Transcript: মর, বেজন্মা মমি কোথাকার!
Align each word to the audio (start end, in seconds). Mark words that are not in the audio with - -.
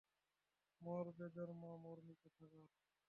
মর, 0.81 1.05
বেজন্মা 1.17 1.71
মমি 1.83 2.13
কোথাকার! 2.21 2.67